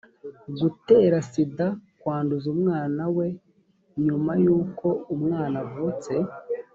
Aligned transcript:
gatera 0.57 1.17
sida 1.31 1.67
kwanduza 1.99 2.47
umwana 2.55 3.01
we 3.17 3.27
nyuma 4.05 4.31
y 4.43 4.47
uko 4.59 4.87
umwana 5.15 5.55
avutse 5.65 6.13